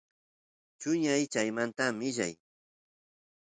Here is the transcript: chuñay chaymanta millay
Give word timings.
chuñay 0.79 1.23
chaymanta 1.31 1.85
millay 1.99 2.33